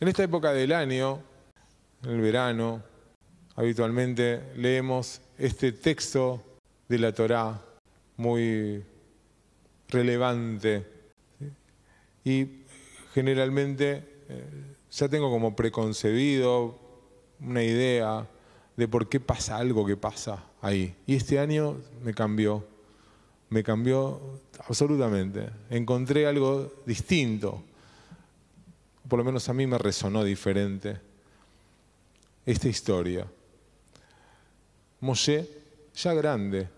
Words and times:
En 0.00 0.08
esta 0.08 0.22
época 0.22 0.54
del 0.54 0.72
año, 0.72 1.20
en 2.02 2.10
el 2.12 2.22
verano, 2.22 2.82
habitualmente 3.54 4.40
leemos 4.56 5.20
este 5.36 5.72
texto 5.72 6.42
de 6.88 6.98
la 6.98 7.12
Torá 7.12 7.60
muy 8.16 8.82
relevante 9.88 10.86
y 12.24 12.62
generalmente 13.12 14.02
eh, 14.30 14.44
ya 14.90 15.06
tengo 15.10 15.30
como 15.30 15.54
preconcebido 15.54 16.78
una 17.38 17.62
idea 17.62 18.26
de 18.78 18.88
por 18.88 19.06
qué 19.06 19.20
pasa 19.20 19.58
algo 19.58 19.84
que 19.84 19.98
pasa 19.98 20.46
ahí. 20.62 20.94
Y 21.06 21.16
este 21.16 21.38
año 21.38 21.76
me 22.02 22.14
cambió, 22.14 22.66
me 23.50 23.62
cambió 23.62 24.18
absolutamente. 24.66 25.50
Encontré 25.68 26.26
algo 26.26 26.72
distinto, 26.86 27.62
por 29.10 29.18
lo 29.18 29.24
menos 29.24 29.48
a 29.48 29.52
mí 29.52 29.66
me 29.66 29.76
resonó 29.76 30.22
diferente 30.22 30.98
esta 32.46 32.68
historia. 32.68 33.26
Moshe, 35.00 35.48
ya 35.94 36.14
grande, 36.14 36.68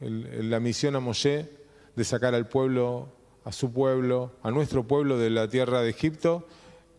la 0.00 0.58
misión 0.60 0.96
a 0.96 1.00
Moshe 1.00 1.48
de 1.94 2.04
sacar 2.04 2.34
al 2.34 2.48
pueblo, 2.48 3.08
a 3.44 3.52
su 3.52 3.72
pueblo, 3.72 4.32
a 4.42 4.50
nuestro 4.50 4.82
pueblo 4.86 5.18
de 5.18 5.30
la 5.30 5.48
tierra 5.48 5.82
de 5.82 5.90
Egipto, 5.90 6.46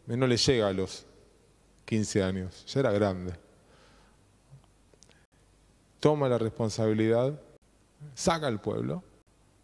no 0.07 0.25
le 0.25 0.37
llega 0.37 0.69
a 0.69 0.73
los 0.73 1.05
15 1.85 2.23
años, 2.23 2.65
ya 2.67 2.79
era 2.79 2.91
grande. 2.91 3.33
Toma 5.99 6.29
la 6.29 6.37
responsabilidad, 6.37 7.37
saca 8.15 8.47
al 8.47 8.61
pueblo, 8.61 9.03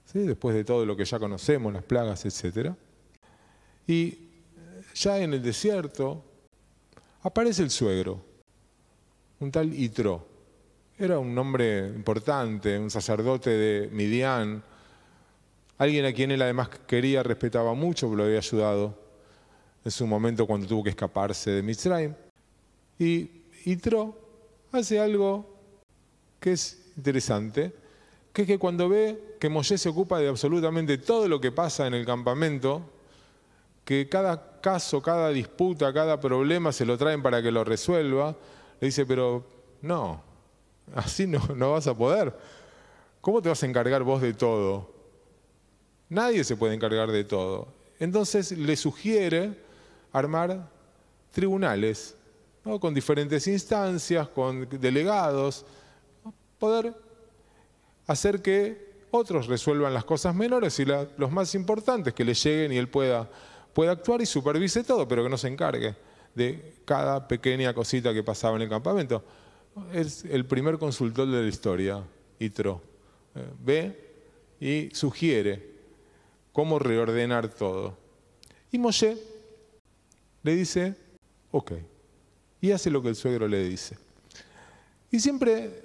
¿sí? 0.03 0.19
después 0.19 0.53
de 0.55 0.65
todo 0.65 0.85
lo 0.85 0.97
que 0.97 1.05
ya 1.05 1.19
conocemos, 1.19 1.71
las 1.71 1.83
plagas, 1.83 2.25
etc. 2.25 2.75
Y 3.87 4.17
ya 4.93 5.19
en 5.19 5.33
el 5.33 5.43
desierto 5.43 6.23
aparece 7.23 7.63
el 7.63 7.69
suegro, 7.69 8.23
un 9.39 9.51
tal 9.51 9.73
Itro. 9.73 10.27
Era 10.97 11.19
un 11.19 11.37
hombre 11.37 11.87
importante, 11.87 12.79
un 12.79 12.89
sacerdote 12.89 13.49
de 13.49 13.89
Midian, 13.89 14.63
alguien 15.77 16.05
a 16.05 16.13
quien 16.13 16.31
él 16.31 16.41
además 16.41 16.69
quería, 16.87 17.21
respetaba 17.21 17.73
mucho, 17.73 18.13
lo 18.15 18.23
había 18.23 18.37
ayudado 18.37 18.97
en 19.83 19.91
su 19.91 20.07
momento 20.07 20.47
cuando 20.47 20.67
tuvo 20.67 20.83
que 20.83 20.89
escaparse 20.89 21.51
de 21.51 21.61
Mitzrayim. 21.61 22.13
Y 22.97 23.29
Itro 23.65 24.17
hace 24.71 24.99
algo 24.99 25.53
que 26.39 26.53
es 26.53 26.91
interesante, 26.97 27.73
que 28.31 28.43
es 28.43 28.47
que 28.47 28.57
cuando 28.57 28.89
ve 28.89 29.35
que 29.39 29.49
Moshe 29.49 29.77
se 29.77 29.89
ocupa 29.89 30.19
de 30.19 30.27
absolutamente 30.27 30.97
todo 30.97 31.27
lo 31.27 31.41
que 31.41 31.51
pasa 31.51 31.87
en 31.87 31.93
el 31.93 32.05
campamento, 32.05 32.89
que 33.85 34.09
cada 34.09 34.59
caso, 34.59 35.01
cada 35.01 35.29
disputa, 35.29 35.93
cada 35.93 36.19
problema 36.19 36.71
se 36.71 36.85
lo 36.85 36.97
traen 36.97 37.21
para 37.21 37.41
que 37.41 37.51
lo 37.51 37.63
resuelva, 37.63 38.35
le 38.81 38.87
dice, 38.87 39.05
pero 39.05 39.45
no, 39.81 40.21
así 40.95 41.27
no, 41.27 41.39
no 41.55 41.71
vas 41.71 41.87
a 41.87 41.93
poder. 41.93 42.35
¿Cómo 43.21 43.41
te 43.41 43.49
vas 43.49 43.61
a 43.63 43.65
encargar 43.67 44.03
vos 44.03 44.21
de 44.21 44.33
todo? 44.33 44.91
Nadie 46.09 46.43
se 46.43 46.57
puede 46.57 46.73
encargar 46.73 47.11
de 47.11 47.23
todo. 47.23 47.67
Entonces 47.99 48.51
le 48.51 48.75
sugiere 48.75 49.57
armar 50.11 50.69
tribunales, 51.31 52.15
con 52.79 52.93
diferentes 52.93 53.47
instancias, 53.47 54.27
con 54.29 54.67
delegados, 54.69 55.65
poder 56.57 56.95
hacer 58.07 58.41
que 58.41 59.05
otros 59.11 59.47
resuelvan 59.47 59.93
las 59.93 60.03
cosas 60.05 60.33
menores 60.33 60.79
y 60.79 60.85
los 60.85 61.31
más 61.31 61.53
importantes, 61.53 62.13
que 62.13 62.25
le 62.25 62.33
lleguen 62.33 62.71
y 62.71 62.77
él 62.77 62.89
pueda, 62.89 63.29
pueda 63.75 63.91
actuar 63.91 64.21
y 64.21 64.25
supervise 64.25 64.85
todo, 64.85 65.05
pero 65.05 65.21
que 65.21 65.29
no 65.29 65.37
se 65.37 65.49
encargue 65.49 65.95
de 66.33 66.75
cada 66.85 67.27
pequeña 67.27 67.73
cosita 67.73 68.13
que 68.13 68.23
pasaba 68.23 68.55
en 68.55 68.61
el 68.61 68.69
campamento. 68.69 69.21
Es 69.91 70.23
el 70.23 70.45
primer 70.45 70.77
consultor 70.77 71.29
de 71.29 71.43
la 71.43 71.47
historia, 71.49 72.01
Itro. 72.39 72.81
Eh, 73.35 73.43
ve 73.61 74.13
y 74.61 74.95
sugiere 74.95 75.75
cómo 76.53 76.79
reordenar 76.79 77.49
todo. 77.49 77.97
Y 78.71 78.77
Moshe 78.77 79.17
le 80.41 80.55
dice, 80.55 80.95
ok, 81.51 81.73
y 82.61 82.71
hace 82.71 82.89
lo 82.89 83.01
que 83.01 83.09
el 83.09 83.15
suegro 83.17 83.45
le 83.45 83.61
dice. 83.61 83.97
Y 85.11 85.19
siempre 85.19 85.83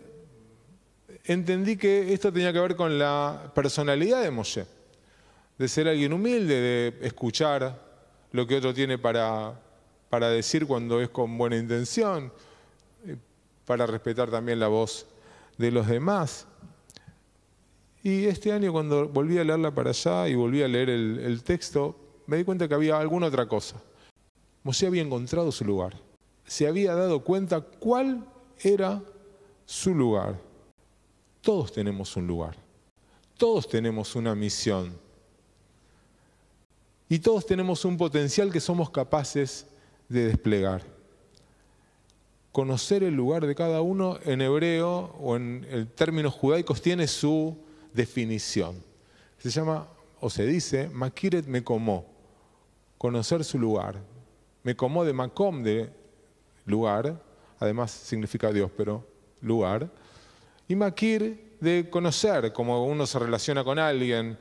entendí 1.24 1.76
que 1.76 2.12
esto 2.12 2.32
tenía 2.32 2.52
que 2.52 2.60
ver 2.60 2.76
con 2.76 3.00
la 3.00 3.50
personalidad 3.52 4.22
de 4.22 4.30
Moshe, 4.30 4.64
de 5.60 5.68
ser 5.68 5.88
alguien 5.88 6.14
humilde, 6.14 6.58
de 6.58 7.06
escuchar 7.06 7.78
lo 8.32 8.46
que 8.46 8.56
otro 8.56 8.72
tiene 8.72 8.96
para, 8.96 9.60
para 10.08 10.30
decir 10.30 10.66
cuando 10.66 11.02
es 11.02 11.10
con 11.10 11.36
buena 11.36 11.54
intención, 11.54 12.32
para 13.66 13.84
respetar 13.86 14.30
también 14.30 14.58
la 14.58 14.68
voz 14.68 15.04
de 15.58 15.70
los 15.70 15.86
demás. 15.86 16.46
Y 18.02 18.24
este 18.24 18.52
año 18.52 18.72
cuando 18.72 19.06
volví 19.10 19.36
a 19.36 19.44
leerla 19.44 19.74
para 19.74 19.90
allá 19.90 20.28
y 20.28 20.34
volví 20.34 20.62
a 20.62 20.68
leer 20.68 20.88
el, 20.88 21.18
el 21.18 21.42
texto, 21.42 21.94
me 22.26 22.38
di 22.38 22.44
cuenta 22.44 22.66
que 22.66 22.72
había 22.72 22.98
alguna 22.98 23.26
otra 23.26 23.46
cosa. 23.46 23.76
Mosé 24.62 24.86
había 24.86 25.02
encontrado 25.02 25.52
su 25.52 25.66
lugar. 25.66 25.92
Se 26.46 26.66
había 26.68 26.94
dado 26.94 27.22
cuenta 27.22 27.60
cuál 27.60 28.26
era 28.60 29.02
su 29.66 29.94
lugar. 29.94 30.40
Todos 31.42 31.70
tenemos 31.70 32.16
un 32.16 32.26
lugar. 32.26 32.56
Todos 33.36 33.68
tenemos 33.68 34.16
una 34.16 34.34
misión. 34.34 35.09
Y 37.10 37.18
todos 37.18 37.44
tenemos 37.44 37.84
un 37.84 37.96
potencial 37.96 38.52
que 38.52 38.60
somos 38.60 38.88
capaces 38.88 39.66
de 40.08 40.26
desplegar. 40.26 40.82
Conocer 42.52 43.02
el 43.02 43.14
lugar 43.14 43.46
de 43.46 43.56
cada 43.56 43.80
uno 43.80 44.20
en 44.22 44.40
hebreo 44.40 45.16
o 45.20 45.34
en 45.34 45.90
términos 45.96 46.32
judaicos 46.32 46.80
tiene 46.80 47.08
su 47.08 47.58
definición. 47.92 48.76
Se 49.38 49.50
llama, 49.50 49.88
o 50.20 50.30
se 50.30 50.46
dice, 50.46 50.88
Makiret 50.88 51.46
Mekomó, 51.46 52.06
conocer 52.96 53.42
su 53.42 53.58
lugar. 53.58 53.96
Me 54.62 54.76
como 54.76 55.04
de 55.04 55.12
Macom, 55.12 55.64
de 55.64 55.90
lugar, 56.64 57.20
además 57.58 57.90
significa 57.90 58.52
Dios, 58.52 58.70
pero 58.76 59.04
lugar. 59.40 59.90
Y 60.68 60.76
Makir, 60.76 61.56
de 61.60 61.90
conocer, 61.90 62.52
como 62.52 62.84
uno 62.86 63.04
se 63.04 63.18
relaciona 63.18 63.64
con 63.64 63.80
alguien, 63.80 64.38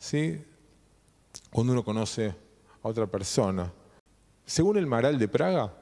¿sí? 0.00 0.42
Cuando 1.50 1.72
uno 1.72 1.84
conoce 1.84 2.34
a 2.82 2.88
otra 2.88 3.06
persona. 3.06 3.72
Según 4.44 4.78
el 4.78 4.86
Maral 4.86 5.18
de 5.18 5.28
Praga, 5.28 5.74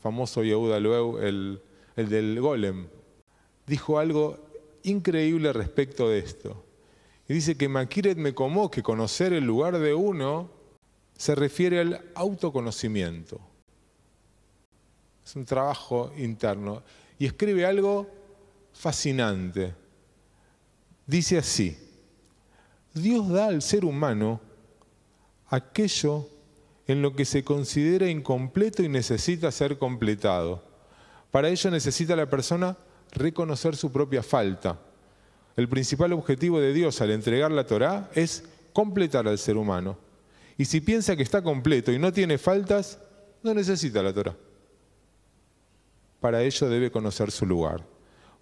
famoso 0.00 0.42
Yehuda 0.42 0.80
Lueu, 0.80 1.18
el, 1.18 1.62
el 1.96 2.08
del 2.08 2.40
Golem, 2.40 2.88
dijo 3.66 3.98
algo 3.98 4.38
increíble 4.82 5.52
respecto 5.52 6.08
de 6.08 6.18
esto. 6.18 6.64
Y 7.28 7.34
dice 7.34 7.56
que 7.56 7.68
Makiret 7.68 8.18
me 8.18 8.34
como 8.34 8.70
que 8.70 8.82
conocer 8.82 9.32
el 9.32 9.44
lugar 9.44 9.78
de 9.78 9.94
uno 9.94 10.50
se 11.16 11.34
refiere 11.34 11.80
al 11.80 12.10
autoconocimiento. 12.14 13.40
Es 15.24 15.36
un 15.36 15.44
trabajo 15.44 16.12
interno. 16.16 16.82
Y 17.18 17.26
escribe 17.26 17.64
algo 17.66 18.08
fascinante. 18.72 19.74
Dice 21.06 21.38
así, 21.38 21.76
Dios 22.94 23.28
da 23.28 23.46
al 23.46 23.62
ser 23.62 23.84
humano 23.84 24.40
aquello 25.50 26.28
en 26.86 27.02
lo 27.02 27.14
que 27.14 27.24
se 27.24 27.44
considera 27.44 28.08
incompleto 28.08 28.82
y 28.82 28.88
necesita 28.88 29.50
ser 29.50 29.78
completado. 29.78 30.62
Para 31.30 31.48
ello 31.48 31.70
necesita 31.70 32.16
la 32.16 32.30
persona 32.30 32.76
reconocer 33.12 33.76
su 33.76 33.92
propia 33.92 34.22
falta. 34.22 34.80
El 35.56 35.68
principal 35.68 36.12
objetivo 36.12 36.60
de 36.60 36.72
Dios 36.72 37.00
al 37.00 37.10
entregar 37.10 37.50
la 37.50 37.66
Torá 37.66 38.10
es 38.14 38.44
completar 38.72 39.28
al 39.28 39.38
ser 39.38 39.56
humano. 39.56 39.98
Y 40.56 40.64
si 40.64 40.80
piensa 40.80 41.16
que 41.16 41.22
está 41.22 41.42
completo 41.42 41.92
y 41.92 41.98
no 41.98 42.12
tiene 42.12 42.38
faltas, 42.38 42.98
no 43.42 43.54
necesita 43.54 44.02
la 44.02 44.12
Torah. 44.12 44.36
Para 46.20 46.42
ello 46.42 46.68
debe 46.68 46.90
conocer 46.90 47.30
su 47.30 47.46
lugar, 47.46 47.84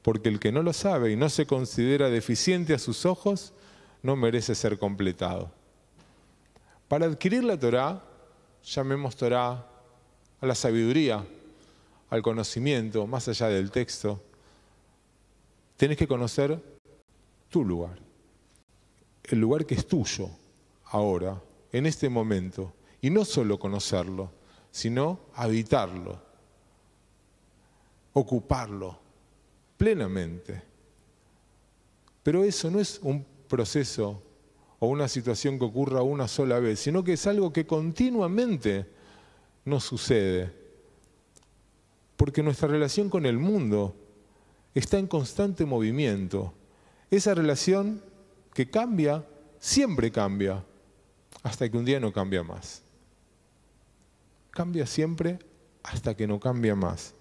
porque 0.03 0.29
el 0.29 0.41
que 0.41 0.53
no 0.53 0.62
lo 0.62 0.73
sabe 0.73 1.12
y 1.12 1.17
no 1.17 1.29
se 1.29 1.47
considera 1.47 2.11
deficiente 2.11 2.75
a 2.75 2.79
sus 2.79 3.06
ojos, 3.06 3.53
no 4.03 4.17
merece 4.17 4.55
ser 4.55 4.79
completado. 4.79 5.58
Para 6.88 7.05
adquirir 7.05 7.44
la 7.44 7.58
Torah, 7.58 8.02
llamemos 8.64 9.14
Torah 9.14 9.67
a 10.40 10.46
la 10.46 10.55
sabiduría, 10.55 11.23
al 12.08 12.23
conocimiento, 12.23 13.06
más 13.06 13.29
allá 13.29 13.49
del 13.49 13.70
texto, 13.70 14.23
tienes 15.76 15.99
que 15.99 16.08
conocer 16.08 16.58
tu 17.50 17.62
lugar, 17.62 17.99
el 19.25 19.38
lugar 19.38 19.67
que 19.67 19.75
es 19.75 19.87
tuyo 19.87 20.31
ahora, 20.87 21.38
en 21.73 21.85
este 21.85 22.08
momento. 22.08 22.73
Y 23.02 23.11
no 23.11 23.25
solo 23.25 23.58
conocerlo, 23.58 24.32
sino 24.70 25.20
habitarlo, 25.35 26.19
ocuparlo 28.14 28.99
plenamente. 29.76 30.62
Pero 32.23 32.43
eso 32.44 32.70
no 32.70 32.81
es 32.81 32.99
un 33.02 33.25
proceso 33.46 34.23
o 34.79 34.87
una 34.87 35.09
situación 35.09 35.59
que 35.59 35.65
ocurra 35.65 36.03
una 36.03 36.29
sola 36.29 36.61
vez, 36.61 36.79
sino 36.81 37.03
que 37.03 37.15
es 37.15 37.27
algo 37.27 37.53
que 37.53 37.67
continuamente 37.67 38.87
nos 39.65 39.85
sucede. 39.85 40.53
Porque 42.17 42.43
nuestra 42.43 42.69
relación 42.69 43.11
con 43.11 43.27
el 43.27 43.39
mundo 43.39 43.95
está 44.75 44.99
en 44.99 45.07
constante 45.07 45.65
movimiento. 45.65 46.55
Esa 47.11 47.35
relación 47.35 48.03
que 48.55 48.71
cambia, 48.71 49.25
siempre 49.59 50.11
cambia, 50.11 50.65
hasta 51.43 51.69
que 51.69 51.77
un 51.77 51.85
día 51.85 52.01
no 52.01 52.13
cambia 52.13 52.43
más. 52.43 52.83
Cambia 54.51 54.87
siempre 54.87 55.39
hasta 55.83 56.17
que 56.17 56.27
no 56.27 56.39
cambia 56.41 56.75
más. 56.75 57.15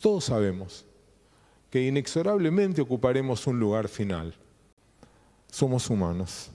Todos 0.00 0.24
sabemos 0.24 0.84
que 1.70 1.86
inexorablemente 1.86 2.80
ocuparemos 2.80 3.46
un 3.46 3.58
lugar 3.58 3.88
final. 3.88 4.34
Somos 5.50 5.88
humanos. 5.90 6.50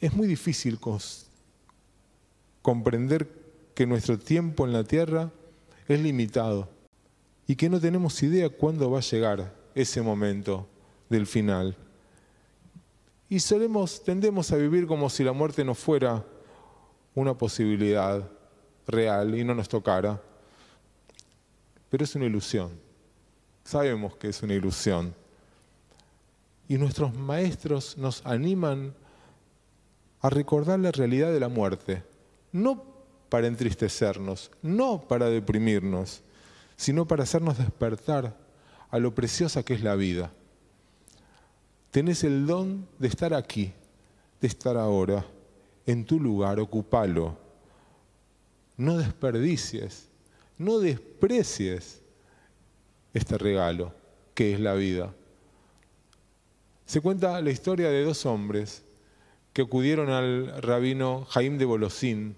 Es 0.00 0.14
muy 0.14 0.26
difícil 0.26 0.78
comprender 2.62 3.28
que 3.74 3.86
nuestro 3.86 4.18
tiempo 4.18 4.66
en 4.66 4.72
la 4.72 4.84
tierra 4.84 5.30
es 5.88 6.00
limitado 6.00 6.68
y 7.46 7.56
que 7.56 7.68
no 7.68 7.80
tenemos 7.80 8.22
idea 8.22 8.48
cuándo 8.48 8.90
va 8.90 8.98
a 8.98 9.02
llegar 9.02 9.54
ese 9.74 10.00
momento 10.00 10.66
del 11.08 11.26
final. 11.26 11.76
Y 13.28 13.40
solemos, 13.40 14.02
tendemos 14.02 14.50
a 14.52 14.56
vivir 14.56 14.86
como 14.86 15.10
si 15.10 15.22
la 15.22 15.32
muerte 15.32 15.64
no 15.64 15.74
fuera 15.74 16.24
una 17.14 17.36
posibilidad 17.36 18.28
real 18.86 19.36
y 19.38 19.44
no 19.44 19.54
nos 19.54 19.68
tocara. 19.68 20.20
Pero 21.90 22.04
es 22.04 22.14
una 22.14 22.24
ilusión. 22.26 22.70
Sabemos 23.64 24.16
que 24.16 24.28
es 24.28 24.42
una 24.42 24.54
ilusión. 24.54 25.14
Y 26.68 26.78
nuestros 26.78 27.14
maestros 27.14 27.98
nos 27.98 28.24
animan 28.24 28.94
a 30.20 30.30
recordar 30.30 30.78
la 30.78 30.90
realidad 30.90 31.32
de 31.32 31.40
la 31.40 31.48
muerte, 31.48 32.02
no 32.52 32.84
para 33.28 33.46
entristecernos, 33.46 34.50
no 34.62 35.00
para 35.00 35.30
deprimirnos, 35.30 36.22
sino 36.76 37.06
para 37.06 37.22
hacernos 37.22 37.58
despertar 37.58 38.36
a 38.90 38.98
lo 38.98 39.14
preciosa 39.14 39.62
que 39.62 39.74
es 39.74 39.82
la 39.82 39.94
vida. 39.94 40.32
Tenés 41.90 42.24
el 42.24 42.46
don 42.46 42.86
de 42.98 43.08
estar 43.08 43.34
aquí, 43.34 43.72
de 44.40 44.48
estar 44.48 44.76
ahora, 44.76 45.24
en 45.86 46.04
tu 46.04 46.20
lugar, 46.20 46.60
ocupalo. 46.60 47.36
No 48.76 48.96
desperdicies, 48.96 50.08
no 50.58 50.78
desprecies 50.78 52.00
este 53.12 53.38
regalo 53.38 53.92
que 54.34 54.52
es 54.54 54.60
la 54.60 54.74
vida. 54.74 55.14
Se 56.86 57.00
cuenta 57.00 57.40
la 57.40 57.50
historia 57.50 57.88
de 57.90 58.04
dos 58.04 58.26
hombres 58.26 58.82
que 59.52 59.62
acudieron 59.62 60.10
al 60.10 60.62
rabino 60.62 61.26
Jaim 61.30 61.58
de 61.58 61.64
Bolosín, 61.64 62.36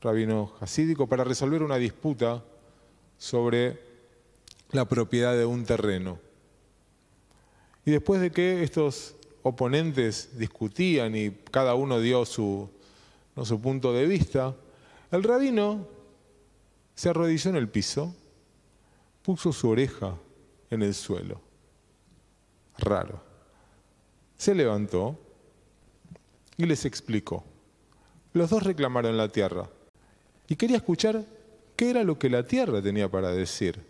rabino 0.00 0.52
hasídico, 0.60 1.06
para 1.06 1.24
resolver 1.24 1.62
una 1.62 1.76
disputa 1.76 2.44
sobre 3.18 3.80
la 4.70 4.84
propiedad 4.86 5.36
de 5.36 5.44
un 5.44 5.64
terreno. 5.64 6.18
Y 7.84 7.90
después 7.90 8.20
de 8.20 8.30
que 8.30 8.62
estos 8.62 9.16
oponentes 9.42 10.38
discutían 10.38 11.16
y 11.16 11.30
cada 11.50 11.74
uno 11.74 12.00
dio 12.00 12.24
su, 12.24 12.70
su 13.42 13.60
punto 13.60 13.92
de 13.92 14.06
vista, 14.06 14.54
el 15.10 15.22
rabino 15.22 15.88
se 16.94 17.08
arrodilló 17.08 17.50
en 17.50 17.56
el 17.56 17.68
piso, 17.68 18.14
puso 19.22 19.52
su 19.52 19.68
oreja 19.68 20.16
en 20.70 20.82
el 20.82 20.94
suelo. 20.94 21.40
Raro. 22.78 23.20
Se 24.36 24.54
levantó 24.54 25.18
y 26.60 26.66
les 26.66 26.84
explicó. 26.84 27.42
Los 28.34 28.50
dos 28.50 28.62
reclamaron 28.62 29.16
la 29.16 29.28
tierra 29.28 29.68
y 30.46 30.56
quería 30.56 30.76
escuchar 30.76 31.24
qué 31.74 31.88
era 31.88 32.04
lo 32.04 32.18
que 32.18 32.28
la 32.28 32.46
tierra 32.46 32.82
tenía 32.82 33.10
para 33.10 33.32
decir. 33.32 33.80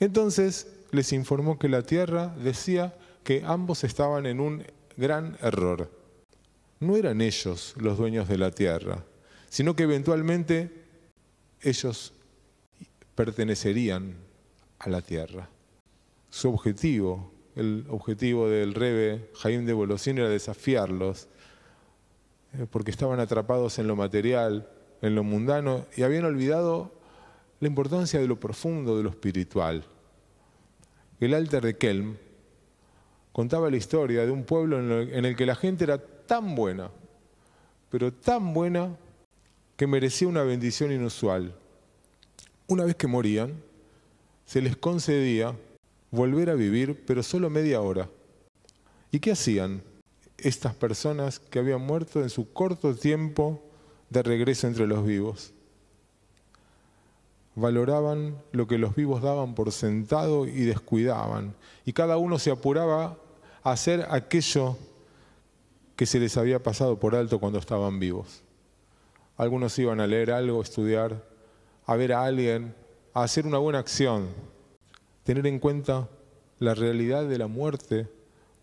Entonces 0.00 0.68
les 0.90 1.12
informó 1.12 1.58
que 1.58 1.68
la 1.68 1.82
tierra 1.82 2.34
decía 2.42 2.96
que 3.24 3.42
ambos 3.44 3.84
estaban 3.84 4.24
en 4.24 4.40
un 4.40 4.64
gran 4.96 5.36
error. 5.42 5.90
No 6.80 6.96
eran 6.96 7.20
ellos 7.20 7.74
los 7.76 7.98
dueños 7.98 8.26
de 8.26 8.38
la 8.38 8.52
tierra, 8.52 9.04
sino 9.50 9.76
que 9.76 9.82
eventualmente 9.82 10.70
ellos 11.60 12.14
pertenecerían 13.14 14.14
a 14.78 14.88
la 14.88 15.02
tierra. 15.02 15.50
Su 16.30 16.48
objetivo, 16.48 17.32
el 17.54 17.84
objetivo 17.90 18.48
del 18.48 18.72
rebe 18.72 19.28
Jaime 19.34 19.64
de 19.64 19.72
Bolosín 19.74 20.16
era 20.16 20.30
desafiarlos, 20.30 21.28
porque 22.70 22.90
estaban 22.90 23.20
atrapados 23.20 23.78
en 23.78 23.86
lo 23.86 23.96
material, 23.96 24.68
en 25.02 25.14
lo 25.14 25.22
mundano, 25.22 25.86
y 25.96 26.02
habían 26.02 26.24
olvidado 26.24 26.92
la 27.60 27.68
importancia 27.68 28.20
de 28.20 28.28
lo 28.28 28.38
profundo, 28.38 28.96
de 28.96 29.02
lo 29.02 29.10
espiritual. 29.10 29.84
El 31.20 31.34
altar 31.34 31.64
de 31.64 31.76
Kelm 31.76 32.16
contaba 33.32 33.70
la 33.70 33.76
historia 33.76 34.24
de 34.24 34.30
un 34.30 34.44
pueblo 34.44 34.78
en 35.02 35.24
el 35.24 35.36
que 35.36 35.46
la 35.46 35.54
gente 35.54 35.84
era 35.84 35.98
tan 35.98 36.54
buena, 36.54 36.90
pero 37.90 38.12
tan 38.12 38.54
buena 38.54 38.96
que 39.76 39.86
merecía 39.86 40.28
una 40.28 40.42
bendición 40.42 40.92
inusual. 40.92 41.54
Una 42.66 42.84
vez 42.84 42.96
que 42.96 43.06
morían, 43.06 43.54
se 44.44 44.60
les 44.60 44.76
concedía 44.76 45.54
volver 46.10 46.50
a 46.50 46.54
vivir, 46.54 47.04
pero 47.06 47.22
solo 47.22 47.50
media 47.50 47.80
hora. 47.80 48.08
¿Y 49.10 49.20
qué 49.20 49.32
hacían 49.32 49.82
estas 50.38 50.74
personas 50.74 51.38
que 51.38 51.58
habían 51.58 51.82
muerto 51.82 52.22
en 52.22 52.30
su 52.30 52.52
corto 52.52 52.94
tiempo 52.94 53.62
de 54.10 54.22
regreso 54.22 54.66
entre 54.66 54.86
los 54.86 55.04
vivos? 55.04 55.52
valoraban 57.58 58.40
lo 58.52 58.66
que 58.66 58.78
los 58.78 58.94
vivos 58.94 59.20
daban 59.22 59.54
por 59.54 59.72
sentado 59.72 60.46
y 60.46 60.62
descuidaban. 60.62 61.54
Y 61.84 61.92
cada 61.92 62.16
uno 62.16 62.38
se 62.38 62.50
apuraba 62.50 63.16
a 63.62 63.72
hacer 63.72 64.06
aquello 64.10 64.76
que 65.96 66.06
se 66.06 66.20
les 66.20 66.36
había 66.36 66.62
pasado 66.62 66.98
por 66.98 67.16
alto 67.16 67.40
cuando 67.40 67.58
estaban 67.58 67.98
vivos. 67.98 68.42
Algunos 69.36 69.78
iban 69.78 70.00
a 70.00 70.06
leer 70.06 70.30
algo, 70.30 70.62
estudiar, 70.62 71.24
a 71.86 71.96
ver 71.96 72.12
a 72.12 72.24
alguien, 72.24 72.74
a 73.12 73.24
hacer 73.24 73.46
una 73.46 73.58
buena 73.58 73.80
acción. 73.80 74.28
Tener 75.24 75.46
en 75.46 75.58
cuenta 75.58 76.08
la 76.60 76.74
realidad 76.74 77.24
de 77.24 77.38
la 77.38 77.48
muerte 77.48 78.08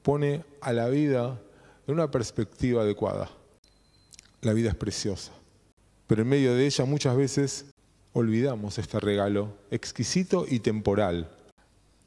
pone 0.03 0.45
a 0.61 0.71
la 0.71 0.87
vida 0.87 1.41
en 1.87 1.93
una 1.93 2.09
perspectiva 2.09 2.81
adecuada. 2.81 3.29
La 4.41 4.53
vida 4.53 4.69
es 4.69 4.75
preciosa, 4.75 5.31
pero 6.07 6.21
en 6.21 6.29
medio 6.29 6.55
de 6.55 6.65
ella 6.65 6.85
muchas 6.85 7.15
veces 7.15 7.65
olvidamos 8.13 8.77
este 8.77 8.99
regalo 8.99 9.53
exquisito 9.71 10.45
y 10.47 10.59
temporal. 10.59 11.29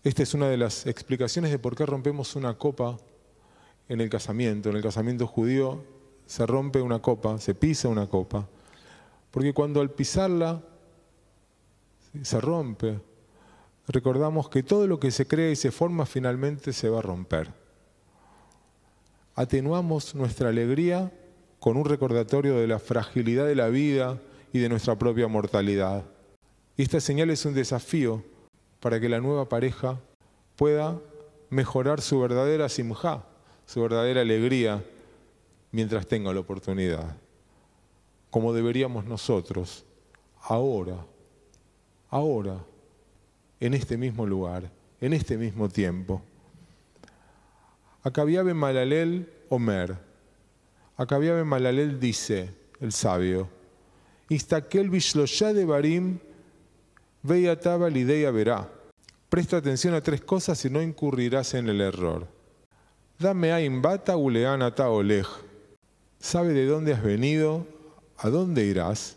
Esta 0.05 0.23
es 0.23 0.35
una 0.35 0.49
de 0.49 0.57
las 0.57 0.87
explicaciones 0.87 1.51
de 1.51 1.59
por 1.59 1.77
qué 1.77 1.85
rompemos 1.85 2.35
una 2.37 2.57
copa 2.57 2.97
en 3.89 4.01
el 4.01 4.09
casamiento. 4.09 4.71
En 4.71 4.77
el 4.77 4.83
casamiento 4.83 5.27
judío 5.27 5.85
se 6.27 6.47
rompe 6.47 6.81
una 6.81 7.01
copa, 7.01 7.39
se 7.39 7.55
pisa 7.55 7.89
una 7.89 8.07
copa, 8.07 8.49
porque 9.31 9.53
cuando 9.53 9.81
al 9.81 9.91
pisarla 9.91 10.63
se 12.23 12.41
rompe, 12.41 13.01
recordamos 13.87 14.49
que 14.49 14.63
todo 14.63 14.87
lo 14.87 14.99
que 14.99 15.11
se 15.11 15.27
crea 15.27 15.51
y 15.51 15.57
se 15.57 15.71
forma 15.71 16.07
finalmente 16.07 16.73
se 16.73 16.89
va 16.89 17.01
a 17.01 17.03
romper. 17.03 17.53
Atenuamos 19.39 20.17
nuestra 20.17 20.49
alegría 20.49 21.13
con 21.61 21.77
un 21.77 21.85
recordatorio 21.85 22.57
de 22.57 22.67
la 22.67 22.81
fragilidad 22.81 23.47
de 23.47 23.55
la 23.55 23.69
vida, 23.69 24.19
y 24.53 24.59
de 24.59 24.69
nuestra 24.69 24.97
propia 24.97 25.29
mortalidad. 25.29 26.05
Y 26.77 26.83
esta 26.83 27.01
señal 27.01 27.31
es 27.31 27.45
un 27.45 27.55
desafío 27.55 28.23
para 28.81 29.01
que 29.01 29.09
la 29.09 29.21
nueva 29.21 29.49
pareja 29.49 30.01
pueda 30.57 30.99
mejorar 31.51 32.01
su 32.01 32.21
verdadera 32.21 32.69
simja, 32.69 33.25
su 33.67 33.83
verdadera 33.83 34.21
alegría, 34.21 34.85
mientras 35.73 36.07
tenga 36.07 36.33
la 36.33 36.41
oportunidad. 36.41 37.17
Como 38.31 38.53
deberíamos 38.53 39.05
nosotros, 39.05 39.85
ahora, 40.41 41.05
ahora, 42.11 42.65
en 43.61 43.75
este 43.75 43.97
mismo 43.97 44.27
lugar, 44.27 44.71
en 45.01 45.13
este 45.13 45.37
mismo 45.37 45.69
tiempo. 45.69 46.23
Acabiabe 48.03 48.55
Malalel 48.55 49.29
Omer. 49.49 49.97
Acabiabe 50.97 51.45
Malalel 51.45 51.99
dice, 51.99 52.55
el 52.81 52.93
sabio, 52.93 53.49
Istakel 54.29 54.91
de 54.91 55.65
Barim, 55.65 56.19
Veyataba 57.23 57.91
Lideya 57.91 58.31
verá. 58.31 58.71
Presta 59.29 59.59
atención 59.59 59.95
a 59.95 60.01
tres 60.01 60.21
cosas 60.21 60.65
y 60.65 60.71
no 60.71 60.81
incurrirás 60.81 61.55
en 61.55 61.69
el 61.69 61.81
error. 61.81 62.29
Dame 63.19 63.53
a 63.53 63.61
imbata 63.61 64.17
uleanata 64.17 64.89
olej. 64.91 65.27
Sabe 66.21 66.53
de 66.53 66.67
dónde 66.67 66.95
has 66.95 67.03
venido, 67.03 67.67
a 68.17 68.31
dónde 68.31 68.65
irás. 68.65 69.17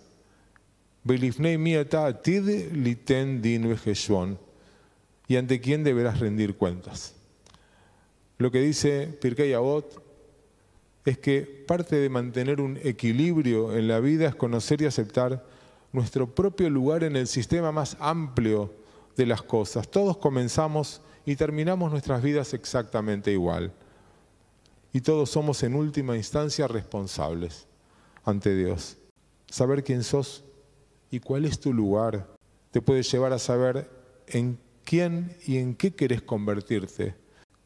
Belifnei 1.03 1.57
miata 1.57 2.05
atid 2.05 2.73
liten 2.73 3.41
din 3.41 3.77
Y 5.27 5.35
ante 5.37 5.61
quién 5.61 5.83
deberás 5.83 6.19
rendir 6.19 6.57
cuentas. 6.57 7.20
Lo 8.41 8.49
que 8.49 8.59
dice 8.59 9.05
Pirkei 9.21 9.53
Avot 9.53 10.01
es 11.05 11.19
que 11.19 11.41
parte 11.67 11.97
de 11.97 12.09
mantener 12.09 12.59
un 12.59 12.79
equilibrio 12.81 13.77
en 13.77 13.87
la 13.87 13.99
vida 13.99 14.27
es 14.27 14.33
conocer 14.33 14.81
y 14.81 14.87
aceptar 14.87 15.45
nuestro 15.93 16.33
propio 16.33 16.67
lugar 16.67 17.03
en 17.03 17.15
el 17.15 17.27
sistema 17.27 17.71
más 17.71 17.95
amplio 17.99 18.73
de 19.15 19.27
las 19.27 19.43
cosas. 19.43 19.87
Todos 19.87 20.17
comenzamos 20.17 21.03
y 21.23 21.35
terminamos 21.35 21.91
nuestras 21.91 22.23
vidas 22.23 22.55
exactamente 22.55 23.31
igual. 23.31 23.71
Y 24.91 25.01
todos 25.01 25.29
somos 25.29 25.61
en 25.61 25.75
última 25.75 26.17
instancia 26.17 26.67
responsables 26.67 27.67
ante 28.25 28.55
Dios. 28.55 28.97
Saber 29.51 29.83
quién 29.83 30.03
sos 30.03 30.43
y 31.11 31.19
cuál 31.19 31.45
es 31.45 31.59
tu 31.59 31.73
lugar 31.73 32.27
te 32.71 32.81
puede 32.81 33.03
llevar 33.03 33.33
a 33.33 33.37
saber 33.37 33.87
en 34.25 34.57
quién 34.83 35.37
y 35.45 35.57
en 35.57 35.75
qué 35.75 35.93
querés 35.93 36.23
convertirte. 36.23 37.20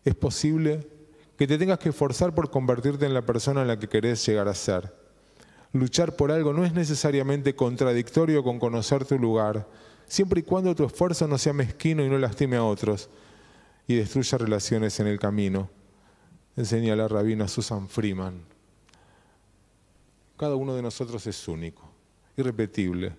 Es 0.06 0.14
posible 0.14 0.88
que 1.36 1.48
te 1.48 1.58
tengas 1.58 1.80
que 1.80 1.90
esforzar 1.90 2.34
por 2.34 2.52
convertirte 2.52 3.06
en 3.06 3.14
la 3.14 3.24
persona 3.24 3.64
en 3.64 3.68
la 3.68 3.80
que 3.80 3.90
querés 3.90 4.26
llegar 4.26 4.48
a 4.48 4.54
ser. 4.54 4.94
Luchar 5.74 6.16
por 6.16 6.32
algo 6.32 6.54
no 6.54 6.64
es 6.64 6.74
necesariamente 6.74 7.56
contradictorio 7.56 8.44
con 8.44 8.60
conocer 8.60 9.04
tu 9.04 9.20
lugar, 9.20 9.68
siempre 10.06 10.40
y 10.42 10.44
cuando 10.44 10.76
tu 10.76 10.86
esfuerzo 10.86 11.28
no 11.28 11.38
sea 11.38 11.54
mezquino 11.54 12.06
y 12.06 12.10
no 12.10 12.18
lastime 12.18 12.56
a 12.56 12.64
otros 12.64 13.10
y 13.88 13.96
destruya 13.96 14.38
relaciones 14.38 15.00
en 15.00 15.08
el 15.08 15.20
camino. 15.20 15.70
Enseña 16.56 16.96
la 16.96 17.08
rabina 17.08 17.48
Susan 17.48 17.90
Freeman. 17.90 18.42
Cada 20.38 20.56
uno 20.56 20.76
de 20.76 20.82
nosotros 20.82 21.26
es 21.28 21.48
único, 21.48 21.90
irrepetible. 22.38 23.16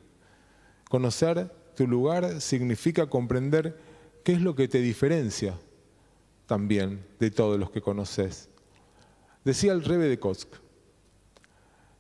Conocer 0.89 1.53
tu 1.77 1.87
lugar 1.87 2.41
significa 2.41 3.07
comprender 3.07 3.77
qué 4.23 4.33
es 4.33 4.41
lo 4.41 4.55
que 4.55 4.69
te 4.69 4.79
diferencia 4.79 5.59
también 6.47 7.05
de 7.19 7.31
todos 7.31 7.59
los 7.59 7.71
que 7.71 7.81
conoces. 7.81 8.49
Decía 9.45 9.73
el 9.73 9.85
Rebe 9.85 10.09
de 10.09 10.19
Kosk, 10.19 10.49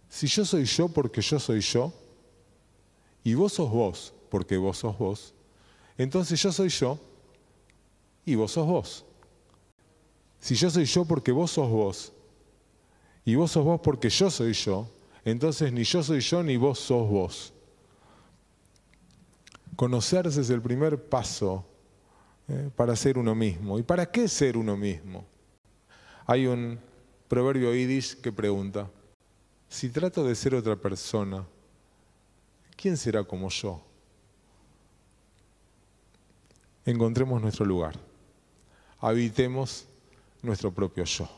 si 0.08 0.26
yo 0.26 0.44
soy 0.44 0.64
yo 0.64 0.88
porque 0.88 1.20
yo 1.20 1.38
soy 1.38 1.60
yo, 1.60 1.92
y 3.22 3.34
vos 3.34 3.54
sos 3.54 3.70
vos 3.70 4.14
porque 4.30 4.56
vos 4.56 4.78
sos 4.78 4.96
vos, 4.98 5.34
entonces 5.98 6.40
yo 6.40 6.52
soy 6.52 6.68
yo 6.68 6.98
y 8.24 8.34
vos 8.34 8.52
sos 8.52 8.66
vos. 8.66 9.04
Si 10.38 10.54
yo 10.54 10.70
soy 10.70 10.84
yo 10.84 11.04
porque 11.04 11.32
vos 11.32 11.50
sos 11.50 11.70
vos, 11.70 12.12
y 13.24 13.34
vos 13.34 13.50
sos 13.50 13.64
vos 13.64 13.80
porque 13.82 14.08
yo 14.08 14.30
soy 14.30 14.52
yo, 14.52 14.88
entonces 15.24 15.72
ni 15.72 15.82
yo 15.82 16.02
soy 16.02 16.20
yo 16.20 16.42
ni 16.42 16.56
vos 16.56 16.78
sos 16.78 17.08
vos. 17.08 17.52
Conocerse 19.74 20.40
es 20.40 20.50
el 20.50 20.62
primer 20.62 21.08
paso 21.08 21.64
eh, 22.48 22.70
para 22.74 22.94
ser 22.94 23.18
uno 23.18 23.34
mismo. 23.34 23.78
¿Y 23.78 23.82
para 23.82 24.10
qué 24.10 24.28
ser 24.28 24.56
uno 24.56 24.76
mismo? 24.76 25.24
Hay 26.26 26.46
un 26.46 26.78
proverbio 27.28 27.74
yiddish 27.74 28.20
que 28.20 28.32
pregunta, 28.32 28.88
si 29.68 29.88
trato 29.88 30.24
de 30.24 30.34
ser 30.34 30.54
otra 30.54 30.76
persona, 30.76 31.44
¿quién 32.76 32.96
será 32.96 33.24
como 33.24 33.48
yo? 33.48 33.82
Encontremos 36.84 37.42
nuestro 37.42 37.64
lugar, 37.66 37.96
habitemos 39.00 39.86
nuestro 40.42 40.72
propio 40.72 41.04
yo. 41.04 41.28